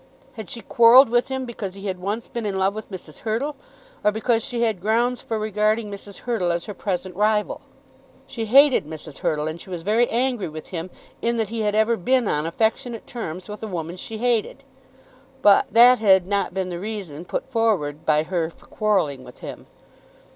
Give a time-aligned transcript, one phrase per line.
[0.33, 3.19] Had she quarrelled with him because he had once been in love with Mrs.
[3.19, 3.55] Hurtle,
[4.03, 6.21] or because she had grounds for regarding Mrs.
[6.21, 7.61] Hurtle as her present rival?
[8.25, 9.19] She hated Mrs.
[9.19, 10.89] Hurtle, and she was very angry with him
[11.21, 14.63] in that he had ever been on affectionate terms with a woman she hated;
[15.43, 19.67] but that had not been the reason put forward by her for quarrelling with him.